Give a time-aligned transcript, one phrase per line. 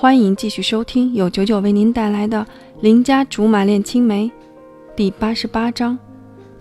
[0.00, 2.38] 欢迎继续收听由九九为您带来的
[2.82, 4.26] 《邻家竹马恋青梅》
[4.94, 5.98] 第八十八章。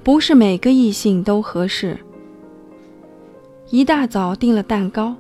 [0.04, 1.96] 不是每个异性都合适。
[3.70, 5.14] 一大早订了蛋糕，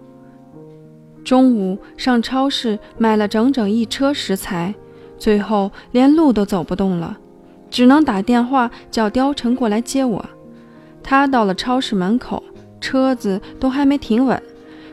[1.23, 4.73] 中午上超市买了整整一车食材，
[5.19, 7.15] 最后连路都走不动了，
[7.69, 10.25] 只能打电话叫貂蝉过来接我。
[11.03, 12.41] 他到了超市门口，
[12.81, 14.41] 车子都还没停稳，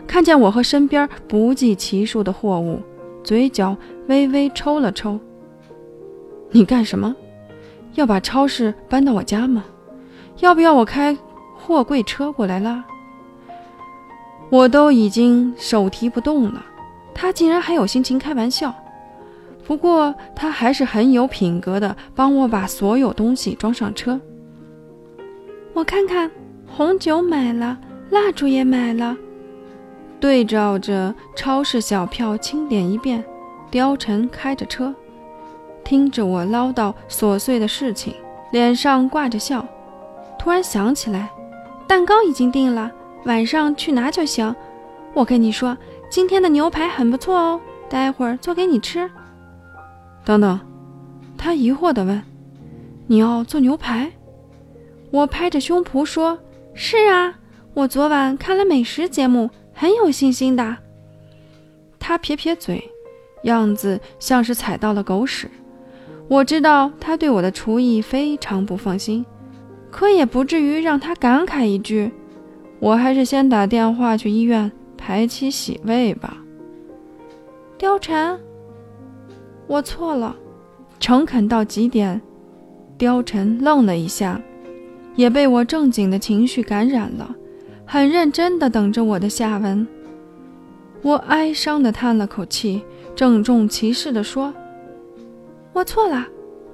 [0.06, 2.80] 看见我和身边不计其数的货物，
[3.24, 5.18] 嘴角微微抽了抽。
[6.50, 7.16] 你干什么？
[7.94, 9.64] 要把超市搬到我家吗？
[10.40, 11.16] 要不要我开
[11.56, 12.84] 货柜车过来拉？
[14.50, 16.64] 我都已经手提不动了，
[17.14, 18.72] 他竟然还有心情开玩笑。
[19.66, 24.20] 不过他还是很有品格的，帮我把所有东西装上车。
[25.72, 26.30] 我看看，
[26.66, 27.78] 红酒买了，
[28.10, 29.16] 蜡烛也买了。
[30.24, 33.22] 对照着超市小票清点一遍，
[33.70, 34.94] 貂蝉开着车，
[35.84, 38.14] 听着我唠叨琐碎的事情，
[38.50, 39.62] 脸上挂着笑。
[40.38, 41.30] 突然想起来，
[41.86, 42.90] 蛋糕已经定了，
[43.26, 44.56] 晚上去拿就行。
[45.12, 45.76] 我跟你说，
[46.08, 49.10] 今天的牛排很不错哦，待会儿做给你吃。
[50.24, 50.58] 等等，
[51.36, 52.22] 他疑惑地问
[53.06, 54.10] ：“你要做牛排？”
[55.12, 56.38] 我拍着胸脯说
[56.72, 57.34] ：“是啊，
[57.74, 60.76] 我昨晚看了美食节目，很有信心的。”
[62.00, 62.90] 他撇撇嘴，
[63.42, 65.50] 样子像是踩到了狗屎。
[66.28, 69.24] 我知道他对我的厨艺非常不放心。
[69.90, 72.10] 可也不至于让他感慨一句
[72.80, 76.36] ：“我还是先打电话去医院排期洗胃吧。”
[77.78, 78.38] 貂蝉，
[79.68, 80.34] 我错了，
[80.98, 82.20] 诚恳到极点。
[82.98, 84.40] 貂蝉愣了一下，
[85.14, 87.34] 也被我正经的情绪感染了，
[87.86, 89.86] 很认真的等着我的下文。
[91.02, 92.82] 我哀伤的叹了口气，
[93.14, 94.52] 郑重其事的说
[95.72, 96.26] ：“我错了，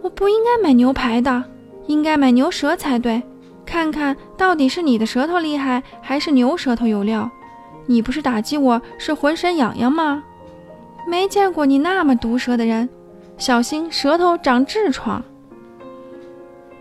[0.02, 1.44] 我不应该买牛排的。”
[1.86, 3.20] 应该买牛舌才对，
[3.66, 7.28] 看看到底是你的舌头厉害，还是牛舌头有料？
[7.86, 10.22] 你不是打击我是浑身痒痒吗？
[11.08, 12.88] 没见过你那么毒舌的人，
[13.36, 15.20] 小心舌头长痔疮。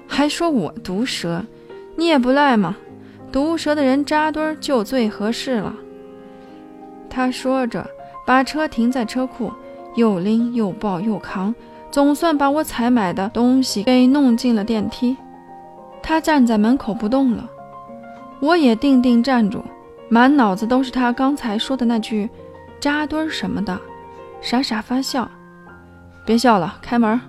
[0.06, 1.44] 还说我毒舌，
[1.96, 2.78] 你也不赖嘛，
[3.32, 5.74] 毒蛇的人扎堆就最合适了。
[7.10, 7.86] 他说着，
[8.26, 9.52] 把车停在车库，
[9.96, 11.54] 又拎又抱又扛。
[11.92, 15.18] 总算把我采买的东西给弄进了电梯。
[16.04, 17.50] 他站在门口不动了，
[18.40, 19.64] 我也定定站住，
[20.08, 22.30] 满脑子都是他刚才说的那句
[22.80, 23.80] “扎堆儿”什么的，
[24.40, 25.28] 傻傻发笑。
[26.26, 27.20] 别笑了，开门。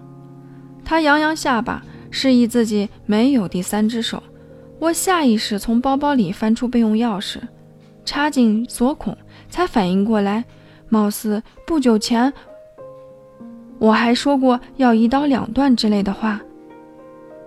[0.84, 4.22] 他扬扬下巴，示意自己没有第三只手。
[4.81, 7.39] 我下意识从包包里翻出备用钥匙，
[8.07, 9.15] 插进锁孔，
[9.51, 10.43] 才反应过来，
[10.89, 12.33] 貌似不久前。
[13.79, 16.41] 我还说过要一刀两断之类的话，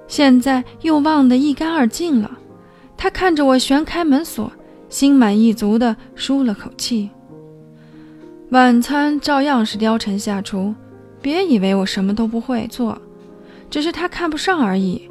[0.07, 2.29] 现在又忘得一干二净了。
[2.95, 4.51] 他看着我旋开门锁，
[4.87, 7.09] 心满意足地舒了口气。
[8.51, 10.75] 晚餐照样是貂蝉下厨，
[11.19, 12.95] 别以为我什么都不会做，
[13.71, 15.09] 只是他看不上而已。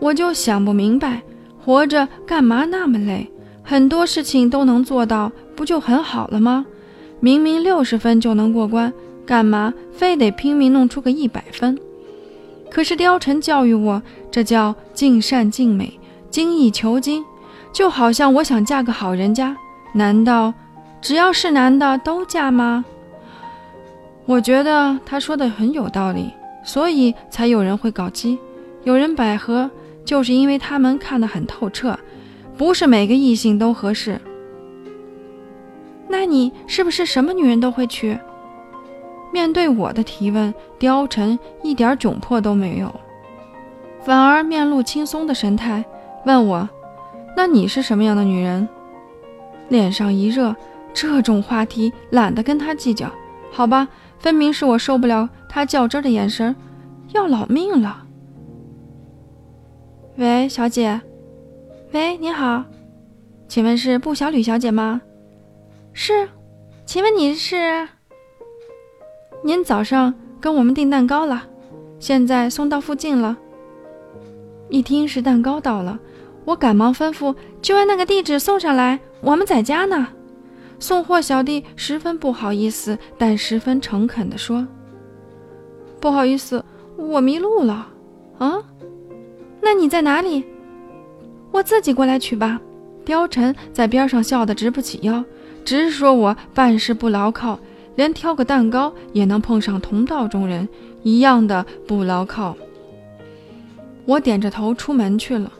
[0.00, 1.22] 我就想不明白，
[1.64, 3.30] 活着干嘛那么累？
[3.62, 6.66] 很多事情都能做到，不就很好了吗？
[7.20, 8.92] 明明六十分就能过关。
[9.26, 11.78] 干嘛非得拼命弄出个一百分？
[12.68, 16.00] 可是貂蝉教育我，这叫尽善尽美、
[16.30, 17.24] 精益求精。
[17.72, 19.56] 就好像我想嫁个好人家，
[19.92, 20.52] 难道
[21.00, 22.84] 只要是男的都嫁吗？
[24.26, 26.30] 我觉得他说的很有道理，
[26.64, 28.36] 所以才有人会搞基，
[28.82, 29.70] 有人百合，
[30.04, 31.98] 就是因为他们看得很透彻，
[32.56, 34.20] 不是每个异性都合适。
[36.08, 38.18] 那你是不是什么女人都会娶？
[39.32, 42.92] 面对我的提问，貂蝉一点窘迫都没有，
[44.02, 45.84] 反而面露轻松的神态，
[46.26, 46.68] 问我
[47.36, 48.68] ：“那你是什么样的女人？”
[49.70, 50.56] 脸上一热，
[50.92, 53.08] 这种话题懒得跟他计较。
[53.52, 53.86] 好吧，
[54.18, 56.56] 分明是我受不了他较真的眼神，
[57.12, 58.02] 要老命了。
[60.20, 61.00] 喂，小姐。
[61.92, 62.62] 喂，您好，
[63.48, 65.00] 请问是布小吕小姐吗？
[65.94, 66.28] 是，
[66.84, 67.88] 请问你是？
[69.42, 71.44] 您早上跟我们订蛋糕了，
[71.98, 73.34] 现在送到附近了。
[74.68, 75.98] 一听是蛋糕到了，
[76.44, 80.06] 我赶忙吩咐就按那个地址送上来，我们在家呢。
[80.78, 84.68] 送货小弟十分不好意思，但十分诚恳地说
[85.98, 86.62] ：“不好意思，
[86.98, 87.88] 我迷路了。”
[88.36, 88.58] 啊？
[89.72, 90.44] 那你在哪里？
[91.52, 92.60] 我自己过来取吧。
[93.06, 95.24] 貂蝉在边上笑得直不起腰，
[95.64, 97.56] 直说我办事不牢靠。
[97.94, 100.68] 连挑个蛋糕也能碰上同道中人，
[101.04, 102.56] 一样的不牢靠。
[104.06, 105.52] 我点着头出门去了，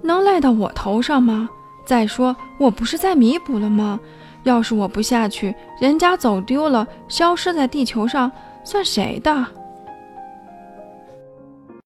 [0.00, 1.50] 能赖到我头上吗？
[1.84, 3.98] 再说我不是在弥补了吗？
[4.44, 8.30] 要是我不下去，人家走丢了，消失在地球上，
[8.62, 9.44] 算谁的？